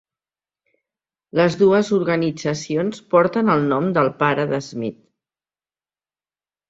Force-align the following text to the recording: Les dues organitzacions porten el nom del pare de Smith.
Les 1.39 1.57
dues 1.59 1.91
organitzacions 1.99 3.03
porten 3.17 3.55
el 3.57 3.69
nom 3.75 3.93
del 3.99 4.13
pare 4.25 4.51
de 4.55 4.61
Smith. 4.73 4.99